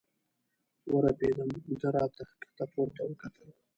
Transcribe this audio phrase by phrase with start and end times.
[0.93, 1.49] ورپېدم،
[1.79, 3.49] ده را ته ښکته پورته وکتل.